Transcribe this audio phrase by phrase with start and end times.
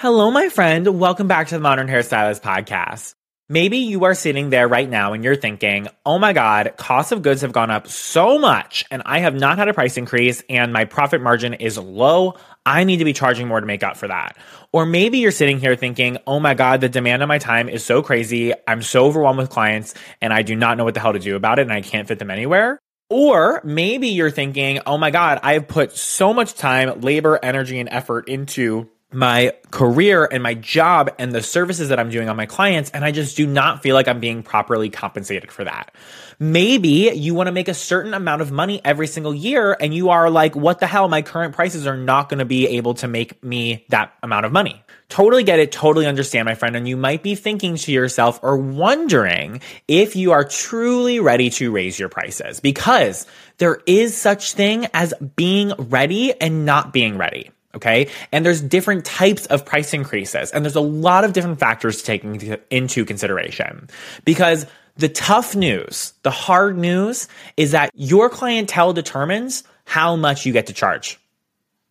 [0.00, 1.00] Hello, my friend.
[1.00, 3.16] Welcome back to the Modern Hairstylist podcast.
[3.48, 7.22] Maybe you are sitting there right now and you're thinking, oh my God, costs of
[7.22, 10.72] goods have gone up so much and I have not had a price increase and
[10.72, 12.36] my profit margin is low.
[12.64, 14.38] I need to be charging more to make up for that.
[14.70, 17.84] Or maybe you're sitting here thinking, oh my God, the demand on my time is
[17.84, 18.52] so crazy.
[18.68, 21.34] I'm so overwhelmed with clients and I do not know what the hell to do
[21.34, 22.78] about it and I can't fit them anywhere.
[23.10, 27.88] Or maybe you're thinking, oh my God, I've put so much time, labor, energy, and
[27.88, 32.44] effort into my career and my job and the services that I'm doing on my
[32.44, 32.90] clients.
[32.90, 35.94] And I just do not feel like I'm being properly compensated for that.
[36.38, 40.10] Maybe you want to make a certain amount of money every single year and you
[40.10, 41.08] are like, what the hell?
[41.08, 44.52] My current prices are not going to be able to make me that amount of
[44.52, 44.82] money.
[45.08, 45.72] Totally get it.
[45.72, 46.76] Totally understand, my friend.
[46.76, 51.70] And you might be thinking to yourself or wondering if you are truly ready to
[51.70, 57.50] raise your prices because there is such thing as being ready and not being ready.
[57.74, 58.08] Okay.
[58.32, 62.04] And there's different types of price increases and there's a lot of different factors to
[62.04, 62.24] take
[62.70, 63.88] into consideration
[64.24, 64.66] because
[64.96, 70.66] the tough news, the hard news is that your clientele determines how much you get
[70.66, 71.20] to charge.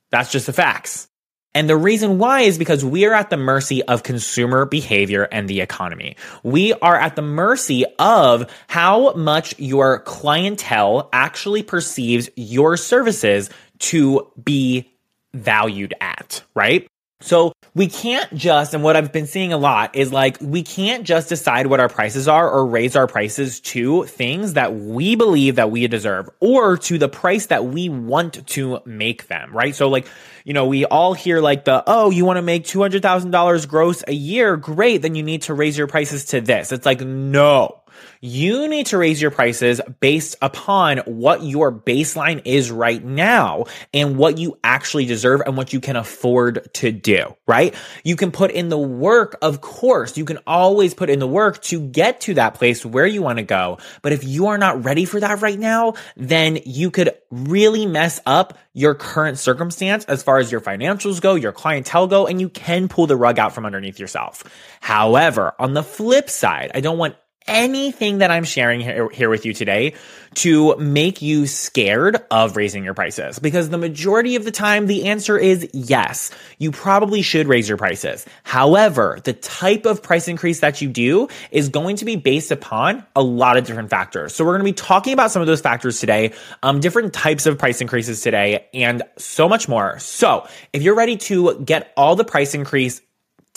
[0.10, 1.08] That's just the facts.
[1.54, 5.48] And the reason why is because we are at the mercy of consumer behavior and
[5.48, 6.16] the economy.
[6.44, 14.32] We are at the mercy of how much your clientele actually perceives your services to
[14.44, 14.92] be
[15.34, 16.88] valued at, right?
[17.20, 21.04] So we can't just, and what I've been seeing a lot is like, we can't
[21.04, 25.56] just decide what our prices are or raise our prices to things that we believe
[25.56, 29.76] that we deserve or to the price that we want to make them, right?
[29.76, 30.08] So like,
[30.48, 34.14] you know, we all hear like the, oh, you want to make $200,000 gross a
[34.14, 34.56] year.
[34.56, 35.02] Great.
[35.02, 36.72] Then you need to raise your prices to this.
[36.72, 37.82] It's like, no.
[38.22, 44.18] You need to raise your prices based upon what your baseline is right now and
[44.18, 47.76] what you actually deserve and what you can afford to do, right?
[48.04, 50.18] You can put in the work, of course.
[50.18, 53.38] You can always put in the work to get to that place where you want
[53.38, 53.78] to go.
[54.02, 58.20] But if you are not ready for that right now, then you could really mess
[58.26, 62.50] up your current circumstance as far as your financials go, your clientele go, and you
[62.50, 64.44] can pull the rug out from underneath yourself.
[64.82, 67.16] However, on the flip side, I don't want
[67.48, 69.94] anything that I'm sharing here, here, with you today
[70.36, 75.06] to make you scared of raising your prices because the majority of the time the
[75.08, 76.32] answer is yes.
[76.60, 78.26] You probably should raise your prices.
[78.44, 83.06] However, the type of price increase that you do is going to be based upon
[83.16, 84.36] a lot of different factors.
[84.36, 87.46] So we're going to be talking about some of those factors today, um, different types
[87.46, 89.98] of price increases today and so much more.
[90.00, 93.02] So if you're ready to get all the price increase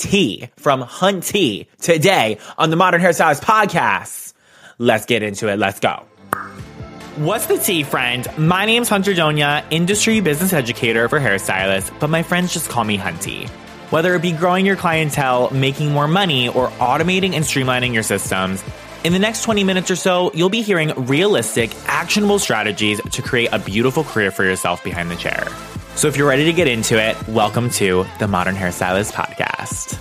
[0.00, 4.33] tea from Hunty today on the Modern Hairstylist Podcast.
[4.78, 5.59] Let's get into it.
[5.59, 6.05] Let's go.
[7.16, 8.27] What's the tea, friend?
[8.38, 12.97] My name's Hunter Donia, industry business educator for hairstylists, but my friends just call me
[12.97, 13.49] Hunty.
[13.91, 18.65] Whether it be growing your clientele, making more money, or automating and streamlining your systems,
[19.05, 23.50] in the next 20 minutes or so, you'll be hearing realistic, actionable strategies to create
[23.53, 25.47] a beautiful career for yourself behind the chair.
[25.97, 29.99] So if you're ready to get into it, welcome to the Modern Hairstylist Podcast.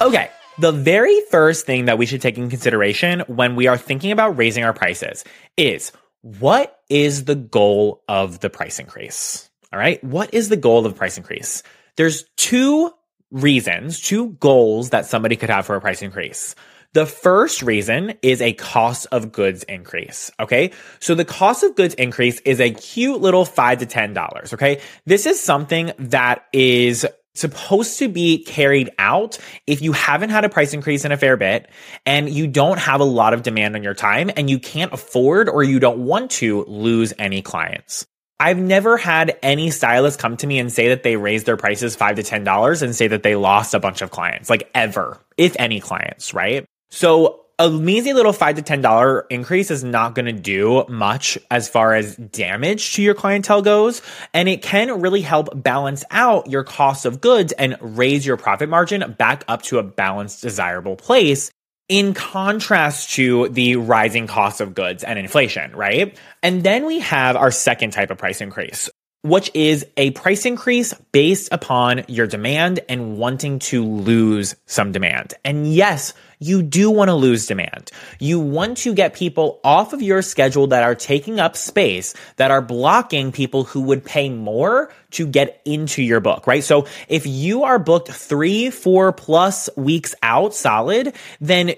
[0.00, 0.30] Okay.
[0.58, 4.36] The very first thing that we should take in consideration when we are thinking about
[4.36, 5.24] raising our prices
[5.56, 5.90] is
[6.20, 9.48] what is the goal of the price increase?
[9.72, 10.02] All right.
[10.04, 11.62] What is the goal of the price increase?
[11.96, 12.92] There's two
[13.30, 16.54] reasons, two goals that somebody could have for a price increase.
[16.94, 20.30] The first reason is a cost of goods increase.
[20.38, 20.72] Okay.
[21.00, 24.52] So the cost of goods increase is a cute little five to $10.
[24.52, 24.80] Okay.
[25.06, 30.50] This is something that is supposed to be carried out if you haven't had a
[30.50, 31.70] price increase in a fair bit
[32.04, 35.48] and you don't have a lot of demand on your time and you can't afford
[35.48, 38.06] or you don't want to lose any clients.
[38.38, 41.96] I've never had any stylist come to me and say that they raised their prices
[41.96, 45.18] five to ten dollars and say that they lost a bunch of clients, like ever,
[45.38, 46.66] if any clients, right?
[46.94, 51.38] So a measly little five to ten dollar increase is not going to do much
[51.50, 54.02] as far as damage to your clientele goes,
[54.34, 58.68] and it can really help balance out your cost of goods and raise your profit
[58.68, 61.50] margin back up to a balanced, desirable place.
[61.88, 66.16] In contrast to the rising cost of goods and inflation, right?
[66.42, 68.88] And then we have our second type of price increase,
[69.22, 75.34] which is a price increase based upon your demand and wanting to lose some demand.
[75.44, 77.92] And yes, you do want to lose demand.
[78.18, 82.50] You want to get people off of your schedule that are taking up space, that
[82.50, 86.64] are blocking people who would pay more to get into your book, right?
[86.64, 91.74] So if you are booked three, four plus weeks out solid, then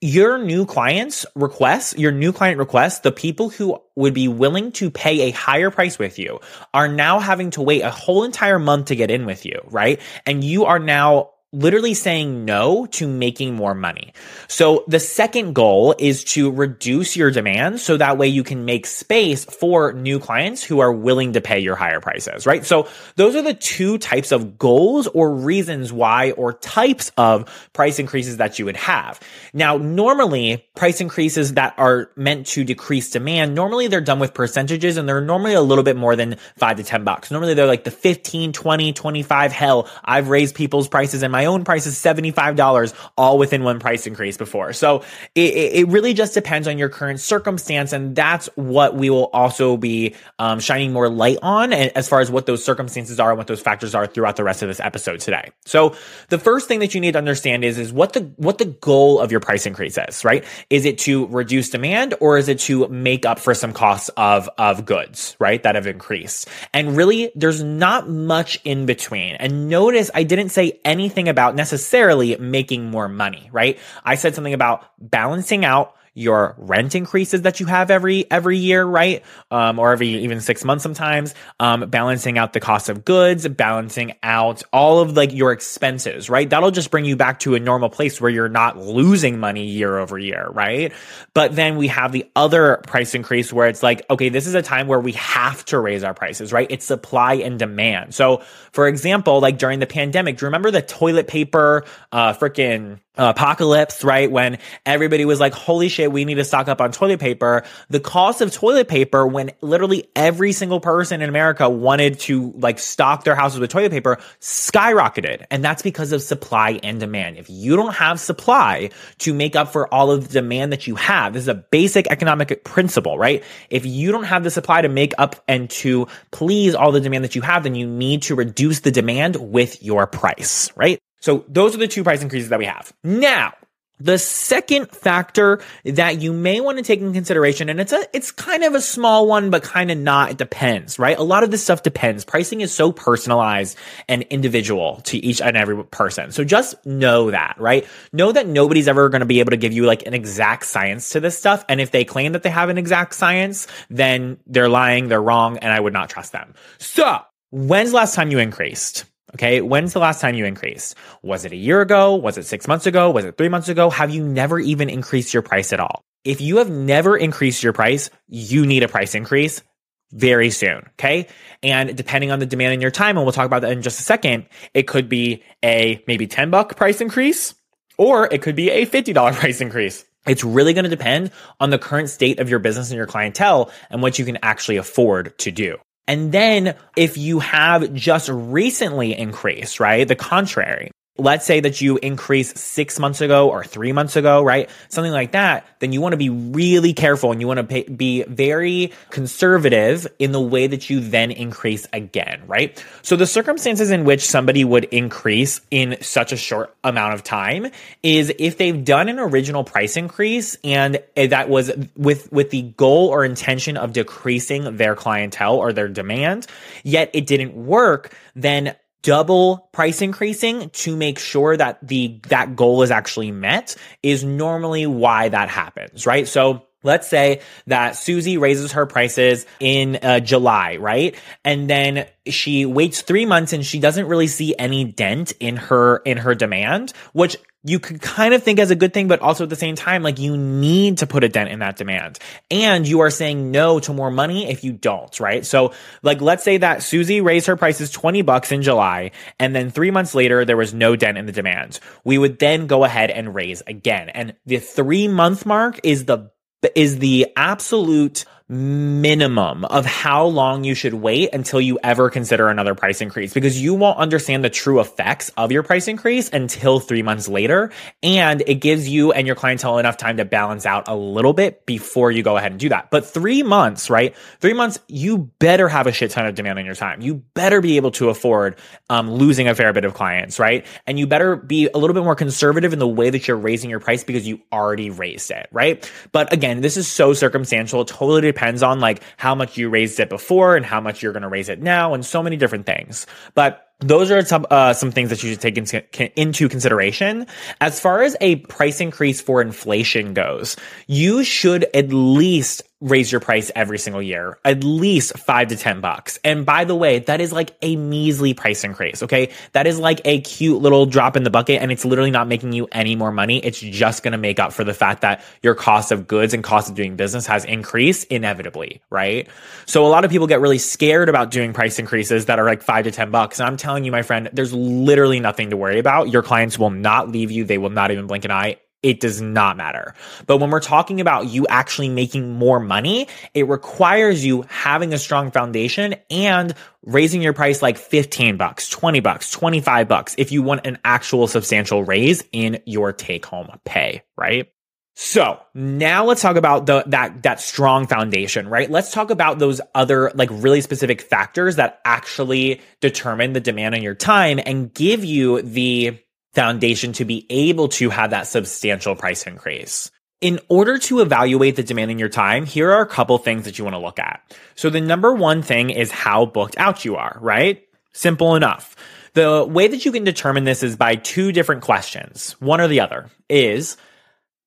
[0.00, 4.90] your new clients requests, your new client requests, the people who would be willing to
[4.90, 6.38] pay a higher price with you
[6.74, 10.00] are now having to wait a whole entire month to get in with you, right?
[10.26, 14.12] And you are now literally saying no to making more money.
[14.48, 18.84] So the second goal is to reduce your demand so that way you can make
[18.84, 22.64] space for new clients who are willing to pay your higher prices, right?
[22.66, 27.98] So those are the two types of goals or reasons why or types of price
[27.98, 29.20] increases that you would have.
[29.54, 34.96] Now, normally price increases that are meant to decrease demand, normally they're done with percentages
[34.96, 37.30] and they're normally a little bit more than five to 10 bucks.
[37.30, 39.52] Normally they're like the 15, 20, 25.
[39.52, 44.06] Hell, I've raised people's prices in my own price is $75 all within one price
[44.06, 44.72] increase before.
[44.72, 45.02] So
[45.34, 47.92] it, it really just depends on your current circumstance.
[47.92, 52.30] And that's what we will also be um, shining more light on as far as
[52.30, 55.20] what those circumstances are and what those factors are throughout the rest of this episode
[55.20, 55.50] today.
[55.64, 55.94] So
[56.28, 59.20] the first thing that you need to understand is, is what the, what the goal
[59.20, 60.44] of your price increase is, right?
[60.70, 64.48] Is it to reduce demand or is it to make up for some costs of,
[64.58, 65.62] of goods, right?
[65.62, 66.48] That have increased.
[66.72, 69.36] And really there's not much in between.
[69.36, 73.78] And notice I didn't say anything about necessarily making more money, right?
[74.04, 78.84] I said something about balancing out your rent increases that you have every every year,
[78.84, 79.22] right?
[79.50, 81.34] Um, or every even six months sometimes.
[81.60, 86.48] Um, balancing out the cost of goods, balancing out all of like your expenses, right?
[86.48, 89.98] That'll just bring you back to a normal place where you're not losing money year
[89.98, 90.92] over year, right?
[91.34, 94.62] But then we have the other price increase where it's like, okay, this is a
[94.62, 96.66] time where we have to raise our prices, right?
[96.70, 98.14] It's supply and demand.
[98.14, 98.42] So,
[98.72, 104.04] for example, like during the pandemic, do you remember the toilet paper, uh, freaking apocalypse,
[104.04, 104.30] right?
[104.30, 107.64] When everybody was like, holy shit, we need to stock up on toilet paper.
[107.88, 112.78] The cost of toilet paper, when literally every single person in America wanted to like
[112.78, 115.44] stock their houses with toilet paper, skyrocketed.
[115.50, 117.38] And that's because of supply and demand.
[117.38, 120.96] If you don't have supply to make up for all of the demand that you
[120.96, 123.42] have, this is a basic economic principle, right?
[123.70, 127.24] If you don't have the supply to make up and to please all the demand
[127.24, 131.00] that you have, then you need to reduce the demand with your price, right?
[131.26, 132.92] So those are the two price increases that we have.
[133.02, 133.52] Now,
[133.98, 138.30] the second factor that you may want to take in consideration, and it's a, it's
[138.30, 140.30] kind of a small one, but kind of not.
[140.30, 141.18] It depends, right?
[141.18, 142.24] A lot of this stuff depends.
[142.24, 143.76] Pricing is so personalized
[144.08, 146.30] and individual to each and every person.
[146.30, 147.88] So just know that, right?
[148.12, 151.10] Know that nobody's ever going to be able to give you like an exact science
[151.10, 151.64] to this stuff.
[151.68, 155.58] And if they claim that they have an exact science, then they're lying, they're wrong,
[155.58, 156.54] and I would not trust them.
[156.78, 157.18] So
[157.50, 159.06] when's the last time you increased?
[159.36, 159.60] Okay.
[159.60, 160.94] When's the last time you increased?
[161.22, 162.14] Was it a year ago?
[162.14, 163.10] Was it six months ago?
[163.10, 163.90] Was it three months ago?
[163.90, 166.00] Have you never even increased your price at all?
[166.24, 169.62] If you have never increased your price, you need a price increase
[170.10, 170.86] very soon.
[170.98, 171.28] Okay.
[171.62, 174.00] And depending on the demand in your time, and we'll talk about that in just
[174.00, 177.54] a second, it could be a maybe 10 buck price increase
[177.98, 180.06] or it could be a $50 price increase.
[180.26, 181.30] It's really going to depend
[181.60, 184.78] on the current state of your business and your clientele and what you can actually
[184.78, 185.76] afford to do.
[186.08, 190.06] And then if you have just recently increased, right?
[190.06, 194.68] The contrary, let's say that you increase six months ago or three months ago, right?
[194.88, 197.84] Something like that, then you want to be really careful and you want to pay,
[197.84, 202.82] be very conservative in the way that you then increase again, right?
[203.02, 207.70] So the circumstances in which somebody would increase in such a short amount of time
[208.02, 212.62] is if they've done an original price increase and eh, that was with, with the
[212.62, 216.46] goal or intention of decreasing their clientele or their demand,
[216.82, 222.82] yet it didn't work, then double price increasing to make sure that the that goal
[222.82, 226.26] is actually met is normally why that happens, right?
[226.26, 231.16] So Let's say that Susie raises her prices in uh, July, right?
[231.44, 235.98] And then she waits three months and she doesn't really see any dent in her
[235.98, 239.42] in her demand, which you could kind of think as a good thing, but also
[239.42, 242.18] at the same time, like you need to put a dent in that demand.
[242.48, 245.44] And you are saying no to more money if you don't, right?
[245.44, 249.70] So like, let's say that Susie raised her prices 20 bucks in July, and then
[249.70, 251.80] three months later, there was no dent in the demand.
[252.04, 254.10] We would then go ahead and raise again.
[254.10, 256.30] And the three month mark is the
[256.74, 262.76] is the absolute minimum of how long you should wait until you ever consider another
[262.76, 267.02] price increase because you won't understand the true effects of your price increase until three
[267.02, 267.72] months later.
[268.04, 271.66] And it gives you and your clientele enough time to balance out a little bit
[271.66, 272.90] before you go ahead and do that.
[272.90, 274.14] But three months, right?
[274.38, 277.00] Three months, you better have a shit ton of demand on your time.
[277.00, 280.64] You better be able to afford um, losing a fair bit of clients, right?
[280.86, 283.70] And you better be a little bit more conservative in the way that you're raising
[283.70, 285.90] your price because you already raised it, right?
[286.12, 287.80] But again, this is so circumstantial.
[287.80, 291.12] It totally depends on like how much you raised it before and how much you're
[291.12, 293.06] going to raise it now and so many different things.
[293.34, 295.82] But those are some uh, some things that you should take into,
[296.20, 297.26] into consideration
[297.60, 300.56] as far as a price increase for inflation goes.
[300.86, 305.80] You should at least raise your price every single year, at least five to 10
[305.80, 306.18] bucks.
[306.22, 309.02] And by the way, that is like a measly price increase.
[309.02, 309.30] Okay.
[309.52, 312.52] That is like a cute little drop in the bucket and it's literally not making
[312.52, 313.38] you any more money.
[313.38, 316.44] It's just going to make up for the fact that your cost of goods and
[316.44, 318.82] cost of doing business has increased inevitably.
[318.90, 319.26] Right.
[319.64, 322.62] So a lot of people get really scared about doing price increases that are like
[322.62, 323.40] five to 10 bucks.
[323.40, 326.10] And I'm telling you, my friend, there's literally nothing to worry about.
[326.10, 327.44] Your clients will not leave you.
[327.44, 329.94] They will not even blink an eye it does not matter.
[330.28, 334.98] But when we're talking about you actually making more money, it requires you having a
[334.98, 340.40] strong foundation and raising your price like 15 bucks, 20 bucks, 25 bucks if you
[340.40, 344.52] want an actual substantial raise in your take home pay, right?
[344.94, 348.70] So now let's talk about the, that, that strong foundation, right?
[348.70, 353.82] Let's talk about those other like really specific factors that actually determine the demand on
[353.82, 355.98] your time and give you the
[356.36, 359.90] foundation to be able to have that substantial price increase.
[360.20, 363.58] In order to evaluate the demand in your time, here are a couple things that
[363.58, 364.20] you want to look at.
[364.54, 367.62] So the number one thing is how booked out you are, right?
[367.92, 368.76] Simple enough.
[369.14, 372.32] The way that you can determine this is by two different questions.
[372.38, 373.78] One or the other is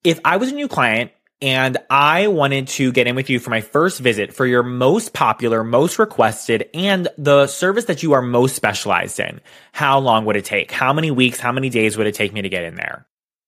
[0.04, 3.50] if I was a new client and I wanted to get in with you for
[3.50, 8.22] my first visit for your most popular, most requested, and the service that you are
[8.22, 9.40] most specialized in.
[9.72, 10.72] How long would it take?
[10.72, 13.06] How many weeks, how many days would it take me to get in there?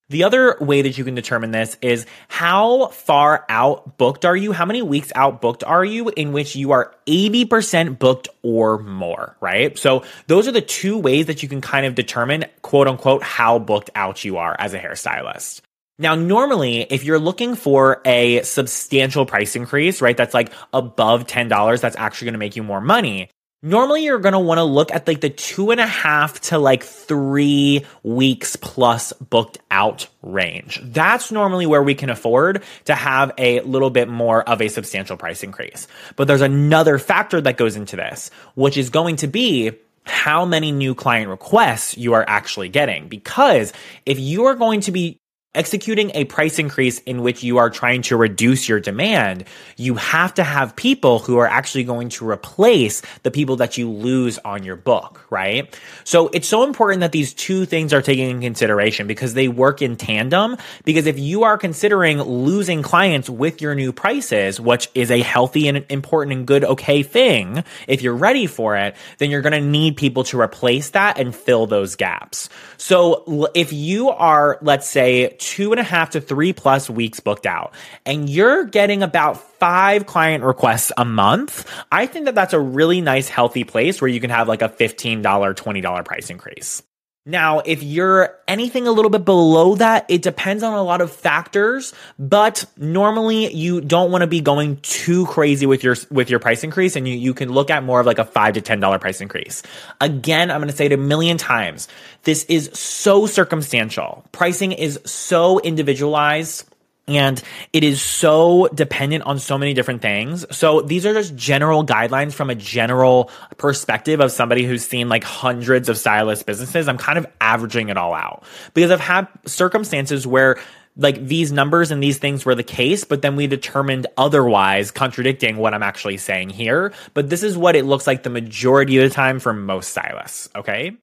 [0.09, 4.51] The other way that you can determine this is how far out booked are you?
[4.51, 9.37] How many weeks out booked are you in which you are 80% booked or more,
[9.39, 9.77] right?
[9.77, 13.57] So those are the two ways that you can kind of determine quote unquote how
[13.57, 15.61] booked out you are as a hairstylist.
[16.01, 21.79] Now, normally, if you're looking for a substantial price increase, right, that's like above $10,
[21.79, 23.29] that's actually going to make you more money.
[23.61, 26.57] Normally, you're going to want to look at like the two and a half to
[26.57, 30.81] like three weeks plus booked out range.
[30.83, 35.17] That's normally where we can afford to have a little bit more of a substantial
[35.17, 35.87] price increase.
[36.15, 40.71] But there's another factor that goes into this, which is going to be how many
[40.71, 43.07] new client requests you are actually getting.
[43.07, 43.71] Because
[44.07, 45.20] if you are going to be
[45.53, 49.43] executing a price increase in which you are trying to reduce your demand,
[49.75, 53.89] you have to have people who are actually going to replace the people that you
[53.89, 55.77] lose on your book, right?
[56.05, 59.81] So it's so important that these two things are taken in consideration because they work
[59.81, 60.55] in tandem.
[60.85, 65.67] Because if you are considering losing clients with your new prices, which is a healthy
[65.67, 69.59] and important and good, okay thing, if you're ready for it, then you're going to
[69.59, 72.47] need people to replace that and fill those gaps.
[72.77, 77.45] So if you are, let's say, two and a half to three plus weeks booked
[77.45, 77.73] out
[78.05, 83.01] and you're getting about five client requests a month, I think that that's a really
[83.01, 86.83] nice, healthy place where you can have like a $15, $20 price increase.
[87.23, 91.11] Now, if you're anything a little bit below that, it depends on a lot of
[91.11, 96.39] factors, but normally you don't want to be going too crazy with your with your
[96.39, 98.99] price increase and you, you can look at more of like a 5 to $10
[98.99, 99.61] price increase.
[99.99, 101.87] Again, I'm going to say it a million times.
[102.23, 104.25] This is so circumstantial.
[104.31, 106.70] Pricing is so individualized
[107.07, 107.41] and
[107.73, 110.45] it is so dependent on so many different things.
[110.55, 115.23] So these are just general guidelines from a general perspective of somebody who's seen like
[115.23, 116.87] hundreds of stylist businesses.
[116.87, 118.43] I'm kind of averaging it all out
[118.73, 120.57] because I've had circumstances where
[120.97, 125.57] like these numbers and these things were the case, but then we determined otherwise, contradicting
[125.57, 126.93] what I'm actually saying here.
[127.13, 130.49] But this is what it looks like the majority of the time for most stylists.
[130.55, 130.97] Okay.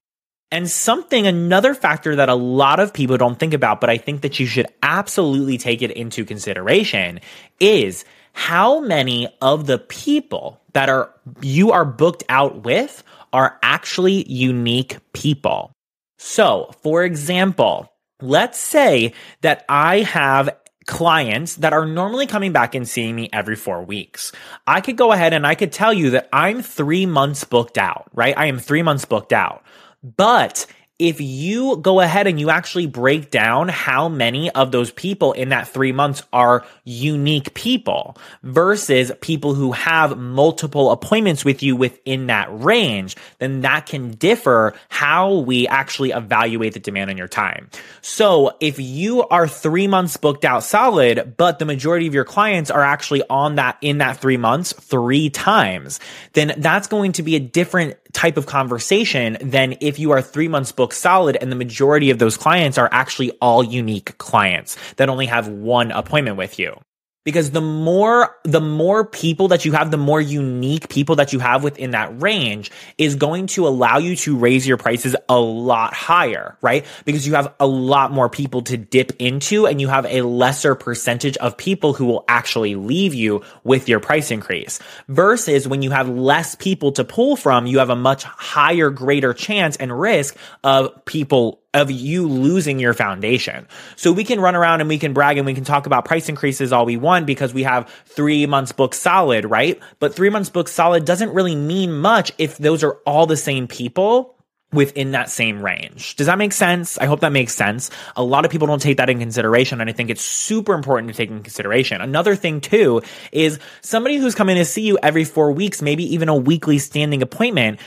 [0.51, 4.21] And something, another factor that a lot of people don't think about, but I think
[4.21, 7.19] that you should absolutely take it into consideration
[7.59, 8.03] is
[8.33, 14.97] how many of the people that are, you are booked out with are actually unique
[15.13, 15.71] people.
[16.17, 17.91] So, for example,
[18.21, 20.49] let's say that I have
[20.87, 24.31] clients that are normally coming back and seeing me every four weeks.
[24.65, 28.09] I could go ahead and I could tell you that I'm three months booked out,
[28.13, 28.35] right?
[28.35, 29.63] I am three months booked out.
[30.03, 30.65] But
[30.99, 35.49] if you go ahead and you actually break down how many of those people in
[35.49, 42.27] that three months are unique people versus people who have multiple appointments with you within
[42.27, 47.69] that range, then that can differ how we actually evaluate the demand on your time.
[48.01, 52.69] So if you are three months booked out solid, but the majority of your clients
[52.69, 56.01] are actually on that in that three months three times,
[56.33, 60.47] then that's going to be a different type of conversation than if you are three
[60.47, 65.09] months booked solid and the majority of those clients are actually all unique clients that
[65.09, 66.79] only have one appointment with you.
[67.23, 71.39] Because the more the more people that you have the more unique people that you
[71.39, 75.93] have within that range is going to allow you to raise your prices a lot
[75.93, 76.85] higher right?
[77.05, 80.75] Because you have a lot more people to dip into and you have a lesser
[80.75, 84.79] percentage of people who will actually leave you with your price increase.
[85.07, 89.33] Versus when you have less people to pull from you have a much higher greater
[89.33, 93.67] chance and risk of people of you losing your foundation.
[93.95, 96.27] So we can run around and we can brag and we can talk about price
[96.27, 99.79] increases all we want because we have three months booked solid, right?
[99.99, 103.67] But three months booked solid doesn't really mean much if those are all the same
[103.67, 104.35] people
[104.71, 106.15] within that same range.
[106.15, 106.97] Does that make sense?
[106.99, 107.89] I hope that makes sense.
[108.15, 111.11] A lot of people don't take that in consideration and I think it's super important
[111.11, 112.01] to take in consideration.
[112.01, 116.29] Another thing too is somebody who's coming to see you every 4 weeks, maybe even
[116.29, 117.79] a weekly standing appointment,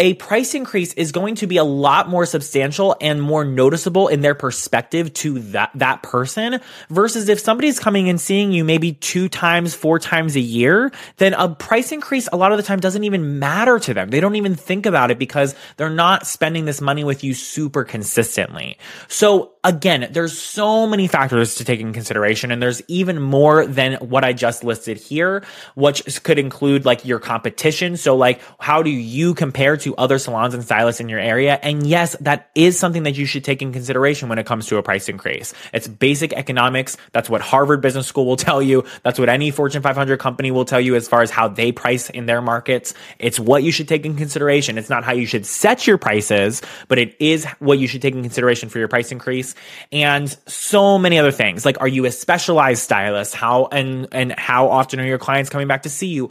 [0.00, 4.22] a price increase is going to be a lot more substantial and more noticeable in
[4.22, 9.28] their perspective to that, that person versus if somebody's coming and seeing you maybe two
[9.28, 13.04] times, four times a year, then a price increase a lot of the time doesn't
[13.04, 14.08] even matter to them.
[14.08, 17.84] They don't even think about it because they're not spending this money with you super
[17.84, 18.78] consistently.
[19.06, 23.94] So again, there's so many factors to take in consideration and there's even more than
[23.94, 27.96] what I just listed here, which could include like your competition.
[27.96, 31.58] So like, how do you compare to other salons and stylists in your area.
[31.62, 34.76] And yes, that is something that you should take in consideration when it comes to
[34.76, 35.52] a price increase.
[35.72, 36.96] It's basic economics.
[37.12, 38.84] That's what Harvard Business School will tell you.
[39.02, 42.10] That's what any Fortune 500 company will tell you as far as how they price
[42.10, 42.94] in their markets.
[43.18, 44.78] It's what you should take in consideration.
[44.78, 48.14] It's not how you should set your prices, but it is what you should take
[48.14, 49.49] in consideration for your price increase.
[49.92, 51.64] And so many other things.
[51.64, 53.34] Like, are you a specialized stylist?
[53.34, 56.30] How and and how often are your clients coming back to see you?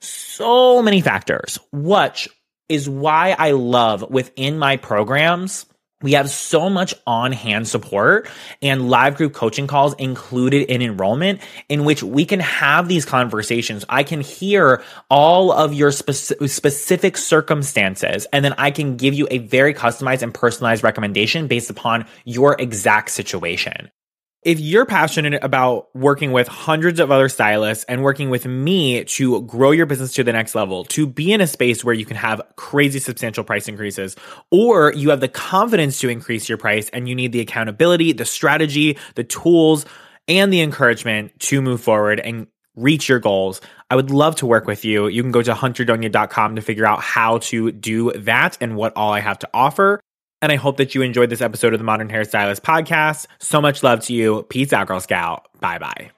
[0.00, 1.58] So many factors.
[1.72, 2.28] Watch
[2.68, 5.66] is why I love within my programs.
[6.02, 8.26] We have so much on hand support
[8.62, 13.84] and live group coaching calls included in enrollment in which we can have these conversations.
[13.86, 19.28] I can hear all of your speci- specific circumstances and then I can give you
[19.30, 23.90] a very customized and personalized recommendation based upon your exact situation.
[24.42, 29.42] If you're passionate about working with hundreds of other stylists and working with me to
[29.42, 32.16] grow your business to the next level, to be in a space where you can
[32.16, 34.16] have crazy substantial price increases,
[34.50, 38.24] or you have the confidence to increase your price and you need the accountability, the
[38.24, 39.84] strategy, the tools,
[40.26, 43.60] and the encouragement to move forward and reach your goals,
[43.90, 45.08] I would love to work with you.
[45.08, 49.12] You can go to hunterdonia.com to figure out how to do that and what all
[49.12, 50.00] I have to offer.
[50.42, 53.26] And I hope that you enjoyed this episode of the Modern Hairstylist podcast.
[53.38, 54.44] So much love to you.
[54.48, 55.46] Peace out, Girl Scout.
[55.60, 56.10] Bye bye.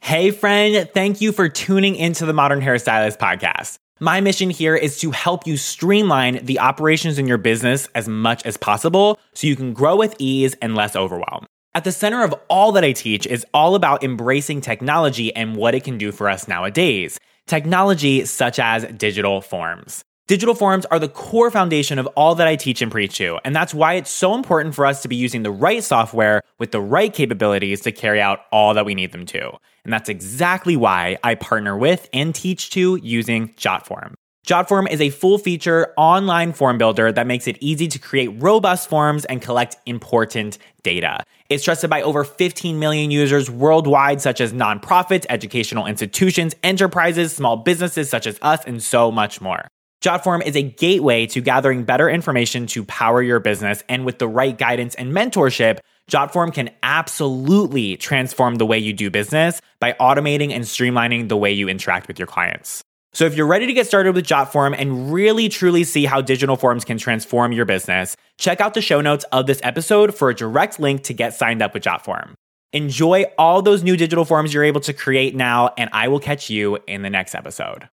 [0.00, 3.78] Hey, friend, thank you for tuning into the Modern Hairstylist podcast.
[3.98, 8.44] My mission here is to help you streamline the operations in your business as much
[8.44, 11.46] as possible so you can grow with ease and less overwhelm.
[11.74, 15.74] At the center of all that I teach is all about embracing technology and what
[15.74, 17.18] it can do for us nowadays.
[17.46, 20.04] Technology such as digital forms.
[20.26, 23.56] Digital forms are the core foundation of all that I teach and preach to, and
[23.56, 26.80] that's why it's so important for us to be using the right software with the
[26.80, 29.52] right capabilities to carry out all that we need them to.
[29.84, 34.14] And that's exactly why I partner with and teach to using JotForm.
[34.46, 38.88] JotForm is a full feature online form builder that makes it easy to create robust
[38.88, 41.22] forms and collect important data.
[41.48, 47.56] It's trusted by over 15 million users worldwide, such as nonprofits, educational institutions, enterprises, small
[47.56, 49.68] businesses such as us, and so much more.
[50.02, 54.26] JotForm is a gateway to gathering better information to power your business, and with the
[54.26, 55.78] right guidance and mentorship,
[56.10, 61.52] JotForm can absolutely transform the way you do business by automating and streamlining the way
[61.52, 62.82] you interact with your clients.
[63.14, 66.56] So if you're ready to get started with JotForm and really truly see how digital
[66.56, 70.34] forms can transform your business, check out the show notes of this episode for a
[70.34, 72.32] direct link to get signed up with JotForm.
[72.72, 76.48] Enjoy all those new digital forms you're able to create now, and I will catch
[76.48, 77.86] you in the next episode.